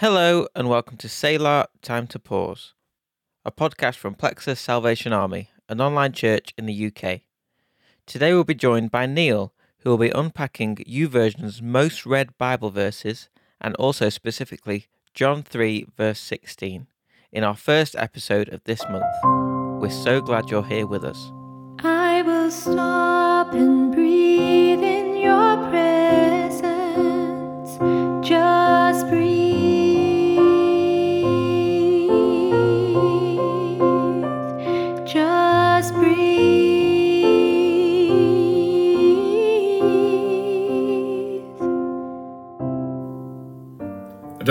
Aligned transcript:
Hello 0.00 0.46
and 0.56 0.66
welcome 0.66 0.96
to 0.96 1.10
Selah 1.10 1.66
Time 1.82 2.06
to 2.06 2.18
Pause, 2.18 2.72
a 3.44 3.52
podcast 3.52 3.96
from 3.96 4.14
Plexus 4.14 4.58
Salvation 4.58 5.12
Army, 5.12 5.50
an 5.68 5.78
online 5.82 6.14
church 6.14 6.54
in 6.56 6.64
the 6.64 6.86
UK. 6.86 7.20
Today 8.06 8.32
we'll 8.32 8.44
be 8.44 8.54
joined 8.54 8.90
by 8.90 9.04
Neil, 9.04 9.52
who 9.80 9.90
will 9.90 9.98
be 9.98 10.08
unpacking 10.08 10.76
YouVersion's 10.76 11.60
most 11.60 12.06
read 12.06 12.38
Bible 12.38 12.70
verses 12.70 13.28
and 13.60 13.74
also 13.74 14.08
specifically 14.08 14.86
John 15.12 15.42
3, 15.42 15.88
verse 15.98 16.20
16, 16.20 16.86
in 17.30 17.44
our 17.44 17.54
first 17.54 17.94
episode 17.96 18.48
of 18.48 18.64
this 18.64 18.82
month. 18.88 19.82
We're 19.82 19.90
so 19.90 20.22
glad 20.22 20.48
you're 20.48 20.64
here 20.64 20.86
with 20.86 21.04
us. 21.04 21.30
I 21.80 22.22
will 22.22 22.50
stop 22.50 23.52
and 23.52 23.92
breathe 23.92 24.82
in 24.82 25.18
your 25.18 25.58
presence. 25.68 25.99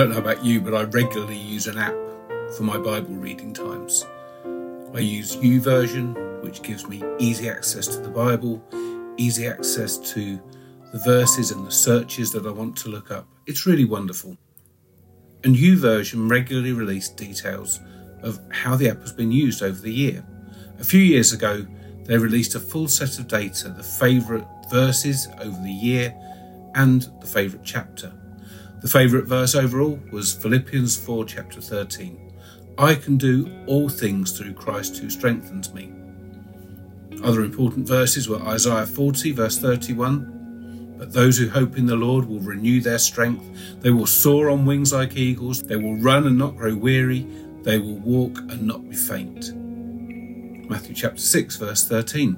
Don't 0.00 0.12
know 0.12 0.16
about 0.16 0.42
you, 0.42 0.62
but 0.62 0.72
I 0.72 0.84
regularly 0.84 1.36
use 1.36 1.66
an 1.66 1.76
app 1.76 1.94
for 2.56 2.62
my 2.62 2.78
Bible 2.78 3.14
reading 3.16 3.52
times. 3.52 4.06
I 4.94 5.00
use 5.00 5.36
YouVersion, 5.36 6.42
which 6.42 6.62
gives 6.62 6.88
me 6.88 7.02
easy 7.18 7.50
access 7.50 7.86
to 7.88 7.98
the 7.98 8.08
Bible, 8.08 8.64
easy 9.18 9.46
access 9.46 9.98
to 10.14 10.40
the 10.90 11.00
verses 11.00 11.50
and 11.50 11.66
the 11.66 11.70
searches 11.70 12.32
that 12.32 12.46
I 12.46 12.50
want 12.50 12.78
to 12.78 12.88
look 12.88 13.10
up. 13.10 13.28
It's 13.46 13.66
really 13.66 13.84
wonderful. 13.84 14.38
And 15.44 15.54
YouVersion 15.54 16.30
regularly 16.30 16.72
release 16.72 17.10
details 17.10 17.78
of 18.22 18.40
how 18.50 18.76
the 18.76 18.88
app 18.88 19.02
has 19.02 19.12
been 19.12 19.30
used 19.30 19.62
over 19.62 19.82
the 19.82 19.92
year. 19.92 20.24
A 20.78 20.84
few 20.84 21.02
years 21.02 21.34
ago, 21.34 21.66
they 22.04 22.16
released 22.16 22.54
a 22.54 22.60
full 22.60 22.88
set 22.88 23.18
of 23.18 23.28
data, 23.28 23.68
the 23.68 23.82
favourite 23.82 24.46
verses 24.70 25.28
over 25.40 25.60
the 25.62 25.70
year 25.70 26.14
and 26.74 27.02
the 27.20 27.26
favourite 27.26 27.66
chapter. 27.66 28.10
The 28.80 28.88
favourite 28.88 29.26
verse 29.26 29.54
overall 29.54 30.00
was 30.10 30.32
Philippians 30.32 30.96
4, 30.96 31.26
chapter 31.26 31.60
13. 31.60 32.32
I 32.78 32.94
can 32.94 33.18
do 33.18 33.54
all 33.66 33.90
things 33.90 34.32
through 34.32 34.54
Christ 34.54 34.96
who 34.96 35.10
strengthens 35.10 35.74
me. 35.74 35.92
Other 37.22 37.44
important 37.44 37.86
verses 37.86 38.26
were 38.26 38.40
Isaiah 38.40 38.86
40, 38.86 39.32
verse 39.32 39.58
31. 39.58 40.96
But 40.96 41.12
those 41.12 41.36
who 41.36 41.50
hope 41.50 41.76
in 41.76 41.84
the 41.84 41.94
Lord 41.94 42.24
will 42.24 42.40
renew 42.40 42.80
their 42.80 42.98
strength. 42.98 43.44
They 43.80 43.90
will 43.90 44.06
soar 44.06 44.48
on 44.48 44.64
wings 44.64 44.94
like 44.94 45.14
eagles. 45.14 45.62
They 45.62 45.76
will 45.76 45.96
run 45.96 46.26
and 46.26 46.38
not 46.38 46.56
grow 46.56 46.74
weary. 46.74 47.26
They 47.62 47.78
will 47.78 47.98
walk 47.98 48.38
and 48.38 48.62
not 48.62 48.88
be 48.88 48.96
faint. 48.96 49.54
Matthew 50.70 50.94
chapter 50.94 51.20
6, 51.20 51.56
verse 51.56 51.86
13. 51.86 52.34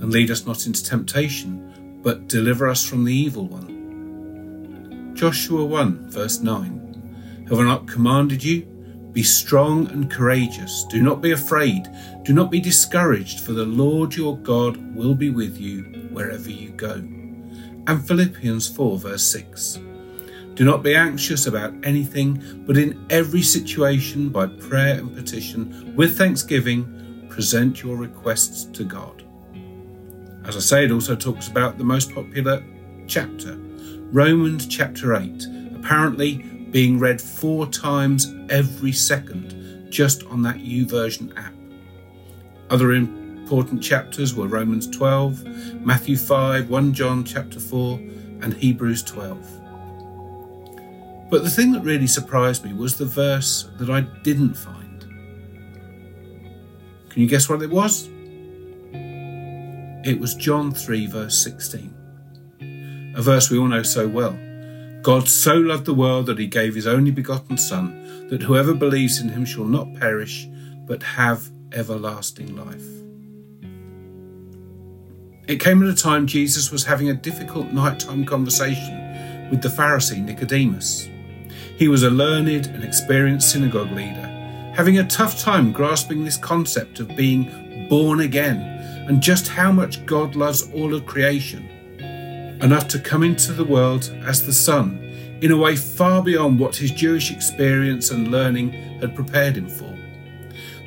And 0.00 0.10
lead 0.10 0.32
us 0.32 0.44
not 0.44 0.66
into 0.66 0.82
temptation, 0.82 2.00
but 2.02 2.26
deliver 2.26 2.68
us 2.68 2.84
from 2.84 3.04
the 3.04 3.14
evil 3.14 3.46
one. 3.46 3.77
Joshua 5.18 5.64
1, 5.64 6.10
verse 6.10 6.38
9. 6.42 7.46
Have 7.48 7.58
I 7.58 7.64
not 7.64 7.88
commanded 7.88 8.44
you? 8.44 8.62
Be 9.10 9.24
strong 9.24 9.88
and 9.88 10.08
courageous. 10.08 10.84
Do 10.88 11.02
not 11.02 11.20
be 11.20 11.32
afraid. 11.32 11.88
Do 12.22 12.32
not 12.32 12.52
be 12.52 12.60
discouraged, 12.60 13.40
for 13.40 13.50
the 13.50 13.64
Lord 13.64 14.14
your 14.14 14.38
God 14.38 14.76
will 14.94 15.16
be 15.16 15.30
with 15.30 15.58
you 15.58 16.08
wherever 16.12 16.48
you 16.48 16.70
go. 16.70 16.92
And 17.88 18.06
Philippians 18.06 18.68
4, 18.68 18.98
verse 18.98 19.24
6. 19.24 19.80
Do 20.54 20.64
not 20.64 20.84
be 20.84 20.94
anxious 20.94 21.48
about 21.48 21.74
anything, 21.82 22.62
but 22.64 22.76
in 22.76 23.04
every 23.10 23.42
situation, 23.42 24.28
by 24.28 24.46
prayer 24.46 25.00
and 25.00 25.12
petition, 25.12 25.96
with 25.96 26.16
thanksgiving, 26.16 27.26
present 27.28 27.82
your 27.82 27.96
requests 27.96 28.66
to 28.66 28.84
God. 28.84 29.24
As 30.44 30.56
I 30.56 30.60
say, 30.60 30.84
it 30.84 30.92
also 30.92 31.16
talks 31.16 31.48
about 31.48 31.76
the 31.76 31.82
most 31.82 32.14
popular 32.14 32.64
chapter, 33.08 33.58
Romans 34.10 34.66
chapter 34.66 35.14
8, 35.14 35.46
apparently 35.74 36.38
being 36.70 36.98
read 36.98 37.20
four 37.20 37.66
times 37.66 38.34
every 38.48 38.90
second 38.90 39.90
just 39.90 40.24
on 40.24 40.40
that 40.42 40.56
YouVersion 40.56 41.36
app. 41.36 41.52
Other 42.70 42.92
important 42.92 43.82
chapters 43.82 44.34
were 44.34 44.48
Romans 44.48 44.88
12, 44.88 45.44
Matthew 45.84 46.16
5, 46.16 46.70
1 46.70 46.94
John 46.94 47.22
chapter 47.22 47.60
4, 47.60 47.98
and 48.40 48.54
Hebrews 48.54 49.02
12. 49.02 49.46
But 51.30 51.42
the 51.42 51.50
thing 51.50 51.72
that 51.72 51.82
really 51.82 52.06
surprised 52.06 52.64
me 52.64 52.72
was 52.72 52.96
the 52.96 53.04
verse 53.04 53.68
that 53.78 53.90
I 53.90 54.00
didn't 54.22 54.54
find. 54.54 55.02
Can 57.10 57.20
you 57.20 57.28
guess 57.28 57.50
what 57.50 57.60
it 57.60 57.68
was? 57.68 58.08
It 60.06 60.18
was 60.18 60.34
John 60.34 60.72
3, 60.72 61.06
verse 61.08 61.36
16. 61.44 61.97
A 63.14 63.22
verse 63.22 63.50
we 63.50 63.58
all 63.58 63.68
know 63.68 63.82
so 63.82 64.06
well. 64.06 64.38
God 65.02 65.28
so 65.28 65.54
loved 65.54 65.86
the 65.86 65.94
world 65.94 66.26
that 66.26 66.38
he 66.38 66.46
gave 66.46 66.74
his 66.74 66.86
only 66.86 67.10
begotten 67.10 67.56
Son, 67.56 68.28
that 68.28 68.42
whoever 68.42 68.74
believes 68.74 69.20
in 69.20 69.28
him 69.28 69.44
shall 69.44 69.64
not 69.64 69.94
perish, 69.94 70.46
but 70.86 71.02
have 71.02 71.50
everlasting 71.72 72.56
life. 72.56 72.84
It 75.48 75.60
came 75.60 75.82
at 75.82 75.88
a 75.88 75.94
time 75.94 76.26
Jesus 76.26 76.70
was 76.70 76.84
having 76.84 77.08
a 77.08 77.14
difficult 77.14 77.72
nighttime 77.72 78.26
conversation 78.26 79.48
with 79.50 79.62
the 79.62 79.68
Pharisee 79.68 80.22
Nicodemus. 80.22 81.08
He 81.78 81.88
was 81.88 82.02
a 82.02 82.10
learned 82.10 82.66
and 82.66 82.84
experienced 82.84 83.50
synagogue 83.50 83.92
leader, 83.92 84.26
having 84.74 84.98
a 84.98 85.06
tough 85.06 85.40
time 85.40 85.72
grasping 85.72 86.24
this 86.24 86.36
concept 86.36 87.00
of 87.00 87.16
being 87.16 87.86
born 87.88 88.20
again 88.20 88.60
and 89.08 89.22
just 89.22 89.48
how 89.48 89.72
much 89.72 90.04
God 90.04 90.36
loves 90.36 90.70
all 90.72 90.92
of 90.92 91.06
creation 91.06 91.66
enough 92.60 92.88
to 92.88 92.98
come 92.98 93.22
into 93.22 93.52
the 93.52 93.64
world 93.64 94.12
as 94.24 94.44
the 94.44 94.52
Son 94.52 94.98
in 95.40 95.52
a 95.52 95.56
way 95.56 95.76
far 95.76 96.22
beyond 96.22 96.58
what 96.58 96.74
his 96.74 96.90
Jewish 96.90 97.30
experience 97.30 98.10
and 98.10 98.28
learning 98.28 98.72
had 99.00 99.14
prepared 99.14 99.56
him 99.56 99.68
for. 99.68 99.96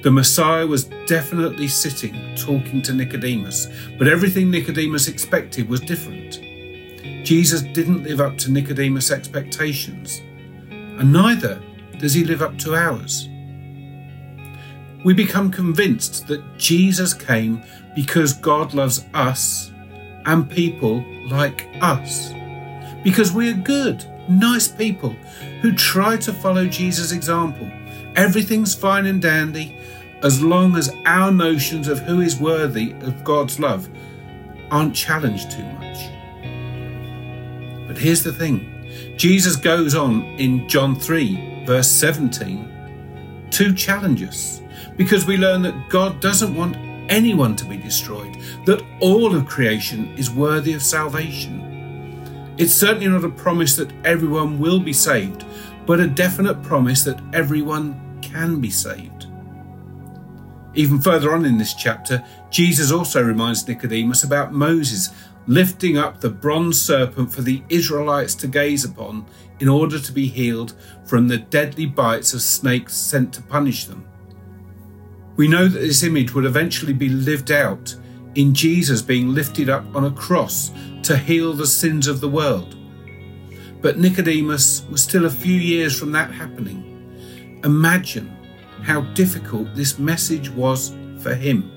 The 0.03 0.11
Messiah 0.11 0.65
was 0.65 0.85
definitely 1.05 1.67
sitting 1.67 2.35
talking 2.35 2.81
to 2.81 2.93
Nicodemus, 2.93 3.67
but 3.97 4.07
everything 4.07 4.49
Nicodemus 4.49 5.07
expected 5.07 5.69
was 5.69 5.79
different. 5.79 6.41
Jesus 7.23 7.61
didn't 7.61 8.03
live 8.03 8.19
up 8.19 8.37
to 8.39 8.51
Nicodemus' 8.51 9.11
expectations, 9.11 10.21
and 10.69 11.13
neither 11.13 11.61
does 11.99 12.13
he 12.13 12.25
live 12.25 12.41
up 12.41 12.57
to 12.59 12.75
ours. 12.75 13.29
We 15.05 15.13
become 15.13 15.51
convinced 15.51 16.27
that 16.27 16.57
Jesus 16.57 17.13
came 17.13 17.63
because 17.95 18.33
God 18.33 18.73
loves 18.73 19.05
us 19.13 19.70
and 20.25 20.49
people 20.49 21.03
like 21.27 21.67
us. 21.81 22.33
Because 23.03 23.31
we 23.31 23.49
are 23.49 23.53
good, 23.53 24.05
nice 24.29 24.67
people 24.67 25.15
who 25.61 25.73
try 25.73 26.17
to 26.17 26.33
follow 26.33 26.65
Jesus' 26.65 27.11
example. 27.11 27.69
Everything's 28.15 28.75
fine 28.75 29.05
and 29.05 29.21
dandy 29.21 29.77
as 30.23 30.43
long 30.43 30.75
as 30.75 30.93
our 31.05 31.31
notions 31.31 31.87
of 31.87 31.99
who 31.99 32.21
is 32.21 32.39
worthy 32.39 32.91
of 33.01 33.23
God's 33.23 33.59
love 33.59 33.89
aren't 34.69 34.95
challenged 34.95 35.51
too 35.51 35.63
much. 35.63 35.97
But 37.87 37.97
here's 37.97 38.23
the 38.23 38.31
thing 38.31 39.15
Jesus 39.17 39.55
goes 39.55 39.95
on 39.95 40.23
in 40.37 40.67
John 40.67 40.95
3, 40.95 41.65
verse 41.65 41.89
17, 41.89 43.47
to 43.51 43.73
challenge 43.73 44.23
us 44.23 44.61
because 44.95 45.25
we 45.25 45.37
learn 45.37 45.61
that 45.63 45.89
God 45.89 46.19
doesn't 46.21 46.55
want 46.55 46.75
anyone 47.11 47.55
to 47.57 47.65
be 47.65 47.77
destroyed, 47.77 48.35
that 48.65 48.83
all 48.99 49.35
of 49.35 49.45
creation 49.45 50.07
is 50.17 50.31
worthy 50.31 50.73
of 50.73 50.81
salvation. 50.81 52.55
It's 52.57 52.73
certainly 52.73 53.07
not 53.07 53.23
a 53.23 53.29
promise 53.29 53.75
that 53.75 53.91
everyone 54.03 54.59
will 54.59 54.79
be 54.79 54.93
saved, 54.93 55.45
but 55.85 55.99
a 55.99 56.07
definite 56.07 56.63
promise 56.63 57.03
that 57.03 57.21
everyone 57.33 58.19
can 58.21 58.59
be 58.59 58.69
saved. 58.71 59.27
Even 60.73 61.01
further 61.01 61.33
on 61.33 61.45
in 61.45 61.57
this 61.57 61.73
chapter, 61.73 62.23
Jesus 62.49 62.91
also 62.91 63.21
reminds 63.21 63.67
Nicodemus 63.67 64.23
about 64.23 64.53
Moses 64.53 65.09
lifting 65.47 65.97
up 65.97 66.21
the 66.21 66.29
bronze 66.29 66.81
serpent 66.81 67.33
for 67.33 67.41
the 67.41 67.61
Israelites 67.67 68.35
to 68.35 68.47
gaze 68.47 68.85
upon 68.85 69.25
in 69.59 69.67
order 69.67 69.99
to 69.99 70.11
be 70.11 70.27
healed 70.27 70.73
from 71.03 71.27
the 71.27 71.37
deadly 71.37 71.85
bites 71.85 72.33
of 72.33 72.41
snakes 72.41 72.95
sent 72.95 73.33
to 73.33 73.41
punish 73.41 73.85
them. 73.85 74.05
We 75.41 75.47
know 75.47 75.67
that 75.67 75.79
this 75.79 76.03
image 76.03 76.35
would 76.35 76.45
eventually 76.45 76.93
be 76.93 77.09
lived 77.09 77.49
out 77.49 77.95
in 78.35 78.53
Jesus 78.53 79.01
being 79.01 79.33
lifted 79.33 79.71
up 79.71 79.83
on 79.95 80.05
a 80.05 80.11
cross 80.11 80.69
to 81.01 81.17
heal 81.17 81.53
the 81.53 81.65
sins 81.65 82.05
of 82.05 82.21
the 82.21 82.29
world. 82.29 82.75
But 83.81 83.97
Nicodemus 83.97 84.85
was 84.91 85.01
still 85.01 85.25
a 85.25 85.31
few 85.31 85.55
years 85.55 85.99
from 85.99 86.11
that 86.11 86.29
happening. 86.31 87.59
Imagine 87.63 88.31
how 88.83 89.01
difficult 89.15 89.73
this 89.73 89.97
message 89.97 90.51
was 90.51 90.95
for 91.23 91.33
him. 91.33 91.71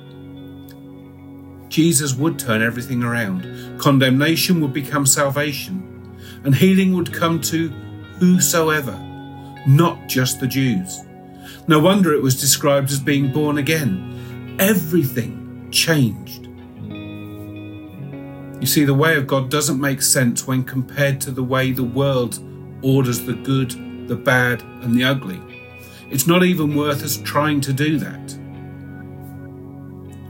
Jesus 1.70 2.14
would 2.14 2.38
turn 2.38 2.61
everything 2.61 3.02
around. 3.02 3.78
Condemnation 3.78 4.61
would 4.61 4.75
become 4.75 5.06
salvation, 5.06 6.20
and 6.44 6.55
healing 6.55 6.93
would 6.93 7.14
come 7.14 7.40
to 7.40 7.70
whosoever, 8.19 8.93
not 9.66 10.06
just 10.06 10.38
the 10.38 10.46
Jews. 10.46 11.00
No 11.67 11.79
wonder 11.79 12.12
it 12.12 12.23
was 12.23 12.41
described 12.41 12.91
as 12.91 13.00
being 13.00 13.32
born 13.32 13.58
again. 13.58 14.56
Everything 14.58 15.69
changed. 15.70 16.49
You 18.61 18.67
see, 18.67 18.85
the 18.85 18.94
way 18.94 19.17
of 19.17 19.26
God 19.26 19.50
doesn't 19.50 19.81
make 19.81 20.00
sense 20.00 20.46
when 20.46 20.64
compared 20.64 21.20
to 21.23 21.31
the 21.31 21.43
way 21.43 21.73
the 21.73 21.85
world 21.85 22.38
orders 22.82 23.20
the 23.20 23.35
good, 23.35 23.73
the 24.08 24.17
bad, 24.17 24.62
and 24.82 24.94
the 24.94 25.05
ugly. 25.05 25.41
It's 26.11 26.26
not 26.26 26.44
even 26.44 26.76
worth 26.76 27.02
us 27.02 27.17
trying 27.19 27.61
to 27.62 27.73
do 27.73 27.99
that. 27.99 28.38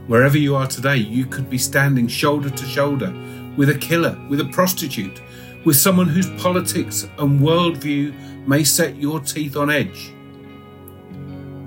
Wherever 0.07 0.37
you 0.37 0.55
are 0.55 0.67
today, 0.67 0.97
you 0.97 1.25
could 1.25 1.49
be 1.49 1.57
standing 1.57 2.07
shoulder 2.07 2.49
to 2.49 2.65
shoulder 2.65 3.13
with 3.57 3.69
a 3.69 3.77
killer, 3.77 4.17
with 4.29 4.39
a 4.39 4.45
prostitute, 4.45 5.21
with 5.63 5.75
someone 5.75 6.07
whose 6.07 6.29
politics 6.41 7.07
and 7.17 7.39
worldview 7.39 8.13
may 8.47 8.63
set 8.63 8.95
your 8.97 9.19
teeth 9.19 9.55
on 9.55 9.69
edge. 9.69 10.13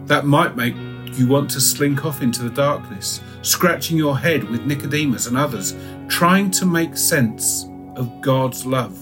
That 0.08 0.24
might 0.24 0.56
make 0.56 0.74
you 1.18 1.28
want 1.28 1.50
to 1.50 1.60
slink 1.60 2.04
off 2.04 2.22
into 2.22 2.42
the 2.42 2.50
darkness, 2.50 3.20
scratching 3.42 3.98
your 3.98 4.18
head 4.18 4.42
with 4.44 4.64
Nicodemus 4.64 5.26
and 5.26 5.36
others, 5.36 5.76
trying 6.08 6.50
to 6.52 6.64
make 6.64 6.96
sense 6.96 7.66
of 7.94 8.20
God's 8.22 8.64
love. 8.64 8.98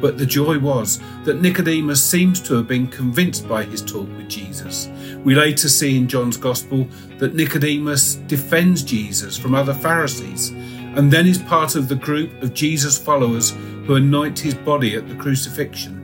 But 0.00 0.18
the 0.18 0.26
joy 0.26 0.58
was 0.58 1.00
that 1.24 1.40
Nicodemus 1.40 2.02
seems 2.02 2.40
to 2.42 2.54
have 2.54 2.66
been 2.66 2.88
convinced 2.88 3.48
by 3.48 3.62
his 3.64 3.80
talk 3.80 4.08
with 4.16 4.28
Jesus. 4.28 4.88
We 5.24 5.34
later 5.34 5.68
see 5.68 5.96
in 5.96 6.08
John's 6.08 6.36
Gospel 6.36 6.88
that 7.18 7.34
Nicodemus 7.34 8.16
defends 8.26 8.82
Jesus 8.82 9.36
from 9.36 9.54
other 9.54 9.74
Pharisees 9.74 10.50
and 10.50 11.12
then 11.12 11.26
is 11.26 11.38
part 11.38 11.76
of 11.76 11.88
the 11.88 11.94
group 11.94 12.42
of 12.42 12.54
Jesus' 12.54 12.98
followers 12.98 13.50
who 13.86 13.94
anoint 13.94 14.38
his 14.38 14.54
body 14.54 14.96
at 14.96 15.08
the 15.08 15.14
crucifixion. 15.14 15.94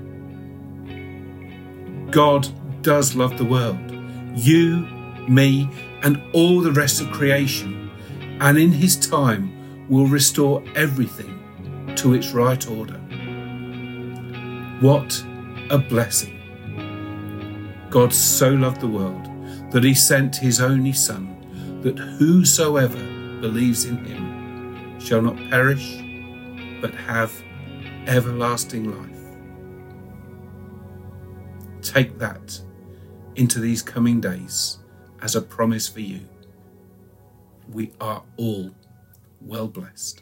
God 2.11 2.49
does 2.85 3.17
love 3.17 3.37
the 3.39 3.45
world, 3.45 3.81
you, 4.37 4.87
me, 5.27 5.69
and 6.03 6.23
all 6.35 6.61
the 6.61 6.71
rest 6.71 7.01
of 7.01 7.11
creation, 7.11 7.91
and 8.41 8.59
in 8.59 8.71
his 8.71 8.95
time 8.95 9.89
will 9.89 10.07
restore 10.07 10.63
everything 10.77 11.95
to 11.97 12.13
its 12.13 12.33
right 12.33 12.69
order. 12.69 12.99
What 14.81 15.25
a 15.71 15.79
blessing! 15.79 16.33
God 17.89 18.13
so 18.13 18.51
loved 18.51 18.83
the 18.83 18.87
world 18.87 19.31
that 19.73 19.83
he 19.83 19.95
sent 19.95 20.37
his 20.37 20.61
only 20.61 20.93
Son, 20.93 21.81
that 21.83 21.99
whosoever 21.99 22.99
believes 23.41 23.87
in 23.87 24.05
him 24.05 25.01
shall 25.01 25.23
not 25.23 25.37
perish, 25.49 26.03
but 26.83 26.95
have 26.95 27.33
everlasting 28.07 28.91
life. 28.91 29.11
Take 31.81 32.19
that 32.19 32.61
into 33.37 33.61
these 33.61 33.83
coming 33.83 34.21
days 34.21 34.79
as 35.23 35.35
a 35.37 35.43
promise 35.43 35.89
for 35.89 36.01
you. 36.01 36.21
We 37.73 37.93
are 38.01 38.23
all 38.37 38.71
well 39.41 39.69
blessed. 39.69 40.21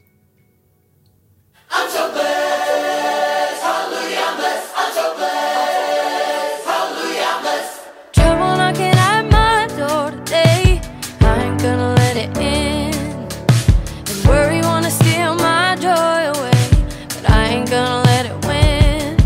Trouble 8.12 8.56
knocking 8.56 8.94
at 8.94 9.22
my 9.30 9.66
door 9.76 10.10
today. 10.10 10.80
I 11.20 11.42
ain't 11.44 11.60
gonna 11.60 11.94
let 11.94 12.16
it 12.16 12.36
in. 12.38 12.94
And 12.94 14.24
worry 14.28 14.60
wanna 14.62 14.90
steal 14.90 15.34
my 15.36 15.76
joy 15.76 15.90
away. 15.90 16.86
But 17.08 17.30
I 17.30 17.46
ain't 17.48 17.70
gonna 17.70 18.02
let 18.04 18.26
it 18.26 18.46
win. 18.46 19.16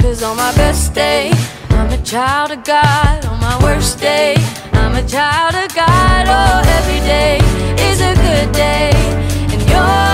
Cause 0.00 0.22
on 0.22 0.36
my 0.36 0.52
best 0.54 0.94
day, 0.94 1.30
I'm 1.32 1.55
child 2.06 2.52
of 2.52 2.62
God. 2.62 3.26
On 3.26 3.40
my 3.40 3.58
worst 3.64 3.98
day, 3.98 4.36
I'm 4.74 4.94
a 4.94 5.04
child 5.08 5.56
of 5.56 5.74
God. 5.74 6.26
Oh, 6.28 6.62
every 6.78 7.00
day 7.00 7.38
is 7.90 8.00
a 8.00 8.14
good 8.14 8.52
day. 8.52 8.92
And 9.50 9.60
you're 9.68 10.05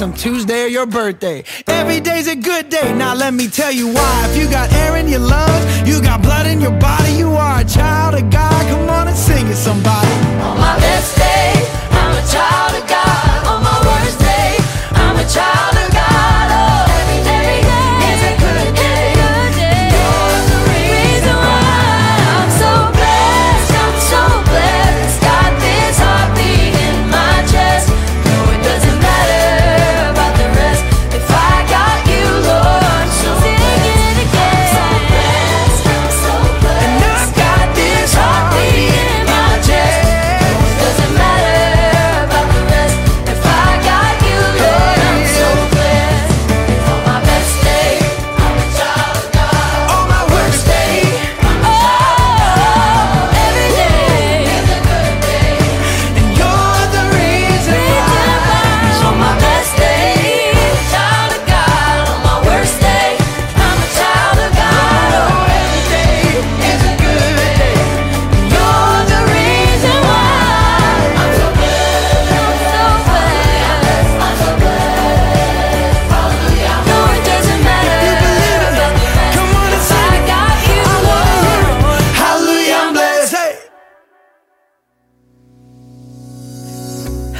some 0.00 0.14
Tuesday 0.14 0.64
or 0.64 0.66
your 0.66 0.86
birthday. 0.86 1.44
Every 1.66 2.00
day's 2.00 2.26
a 2.26 2.34
good 2.34 2.70
day. 2.70 2.94
Now 2.94 3.14
let 3.14 3.34
me 3.34 3.48
tell 3.48 3.70
you 3.70 3.86
why. 3.92 4.28
If 4.30 4.38
you 4.38 4.48
got 4.48 4.72
air 4.72 4.96
in 4.96 5.06
your 5.08 5.20
lungs, 5.20 5.86
you 5.86 6.00
got 6.00 6.22
blood 6.22 6.46
in 6.46 6.58
your 6.58 6.72
body, 6.80 7.12
you 7.12 7.28
are 7.32 7.60
a 7.60 7.64
child 7.64 8.14
of 8.14 8.30
God. 8.30 8.62
Come 8.70 8.88
on 8.88 9.08
and 9.08 9.16
sing 9.16 9.46
it, 9.46 9.56
somebody. 9.56 10.14
On 10.40 10.56
my 10.56 10.78
best 10.78 11.18
day, 11.18 11.52
I'm 11.90 12.16
a 12.16 12.26
child 12.32 12.59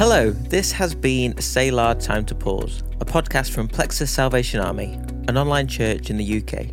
Hello, 0.01 0.31
this 0.31 0.71
has 0.71 0.95
been 0.95 1.39
Selah 1.39 1.93
Time 1.93 2.25
to 2.25 2.33
Pause, 2.33 2.81
a 2.99 3.05
podcast 3.05 3.51
from 3.51 3.67
Plexus 3.67 4.09
Salvation 4.09 4.59
Army, 4.59 4.93
an 5.27 5.37
online 5.37 5.67
church 5.67 6.09
in 6.09 6.17
the 6.17 6.41
UK. 6.41 6.69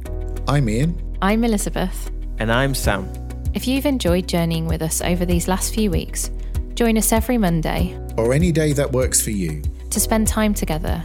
I'm 0.49 0.67
Ian. 0.67 1.19
I'm 1.21 1.45
Elizabeth. 1.45 2.11
And 2.39 2.51
I'm 2.51 2.75
Sam. 2.75 3.07
If 3.53 3.69
you've 3.69 3.85
enjoyed 3.85 4.27
journeying 4.27 4.67
with 4.67 4.81
us 4.81 5.03
over 5.03 5.27
these 5.27 5.47
last 5.47 5.75
few 5.75 5.91
weeks, 5.91 6.31
join 6.73 6.97
us 6.97 7.13
every 7.13 7.37
Monday 7.37 7.95
Or 8.17 8.33
any 8.33 8.51
day 8.51 8.73
that 8.73 8.93
works 8.93 9.21
for 9.21 9.31
you. 9.31 9.61
to 9.91 10.01
spend 10.01 10.27
time 10.27 10.55
together, 10.55 11.05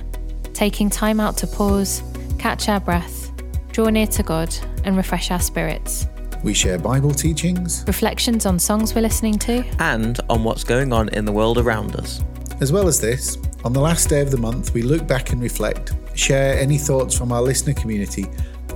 taking 0.54 0.90
time 0.90 1.20
out 1.20 1.36
to 1.40 1.48
pause, 1.48 2.02
catch 2.40 2.70
our 2.70 2.80
breath, 2.80 3.34
draw 3.74 3.90
near 3.90 4.08
to 4.08 4.24
God, 4.24 4.56
and 4.86 4.96
refresh 4.96 5.30
our 5.30 5.42
spirits. 5.42 6.08
We 6.44 6.54
share 6.54 6.78
Bible 6.78 7.12
teachings, 7.14 7.86
reflections 7.88 8.46
on 8.46 8.60
songs 8.60 8.94
we're 8.94 9.02
listening 9.02 9.40
to, 9.40 9.64
and 9.80 10.20
on 10.30 10.44
what's 10.44 10.64
going 10.66 10.92
on 10.92 11.08
in 11.10 11.24
the 11.26 11.32
world 11.32 11.58
around 11.58 11.96
us. 11.96 12.22
as 12.62 12.72
well 12.72 12.88
as 12.88 13.00
this. 13.00 13.38
On 13.64 13.72
the 13.72 13.80
last 13.80 14.10
day 14.10 14.22
of 14.22 14.30
the 14.30 14.38
month, 14.38 14.74
we 14.74 14.82
look 14.82 15.08
back 15.08 15.32
and 15.32 15.42
reflect, 15.42 15.94
share 16.16 16.60
any 16.60 16.78
thoughts 16.78 17.18
from 17.18 17.32
our 17.32 17.42
listener 17.42 17.74
community, 17.74 18.26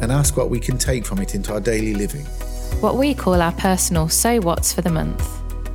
and 0.02 0.12
ask 0.12 0.38
what 0.38 0.50
we 0.50 0.60
can 0.60 0.78
take 0.78 1.06
from 1.06 1.20
it 1.20 1.36
into 1.36 1.54
our 1.54 1.60
daily 1.60 1.94
living. 1.94 2.26
what 2.80 2.96
we 2.96 3.14
call 3.14 3.42
our 3.42 3.52
personal 3.54 4.08
So 4.08 4.40
What's 4.40 4.72
for 4.74 4.82
the 4.82 4.90
month. 4.90 5.28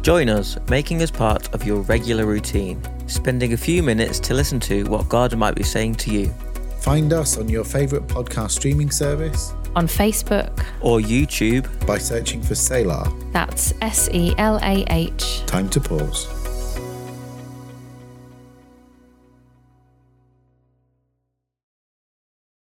Join 0.02 0.28
us, 0.30 0.56
making 0.68 1.02
us 1.02 1.10
part 1.10 1.52
of 1.54 1.64
your 1.66 1.80
regular 1.82 2.24
routine, 2.26 2.82
spending 3.06 3.52
a 3.52 3.56
few 3.56 3.82
minutes 3.82 4.18
to 4.20 4.34
listen 4.34 4.58
to 4.60 4.84
what 4.84 5.08
God 5.08 5.36
might 5.36 5.54
be 5.54 5.62
saying 5.62 5.96
to 5.96 6.10
you, 6.10 6.32
Find 6.80 7.12
us 7.12 7.38
on 7.38 7.48
your 7.48 7.64
favourite 7.64 8.08
podcast 8.08 8.50
streaming 8.52 8.90
service 8.90 9.52
On 9.74 9.86
Facebook, 9.86 10.64
or 10.80 10.98
YouTube. 11.00 11.66
by 11.86 11.98
searching 11.98 12.42
for 12.42 12.54
Selah. 12.54 13.10
that's 13.32 13.72
S 13.80 14.08
E 14.12 14.34
L 14.38 14.58
A 14.62 14.84
H. 14.90 15.42
Time 15.46 15.68
to 15.70 15.80
pause. 15.80 16.26